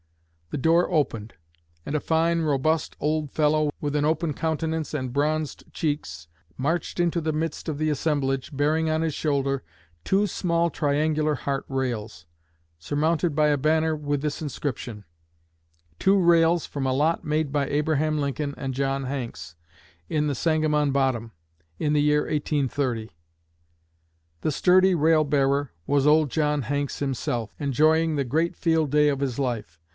[0.49, 1.35] The door opened;
[1.85, 6.27] and a fine, robust old fellow, with an open countenance and bronzed cheeks,
[6.57, 9.63] marched into the midst of the assemblage, bearing on his shoulder
[10.03, 12.25] 'two small triangular heart rails,'
[12.79, 15.05] surmounted by a banner with this inscription:
[15.99, 19.55] 'Two rails from a lot made by Abraham Lincoln and John Hanks,
[20.09, 21.31] in the Sangamon Bottom,
[21.79, 23.11] in the year 1830.'
[24.41, 29.19] The sturdy rail bearer was old John Hanks himself, enjoying the great field day of
[29.21, 29.77] his life.